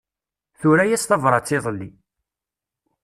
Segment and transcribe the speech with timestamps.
[0.59, 1.89] Tura-yas tabrat iḍelli.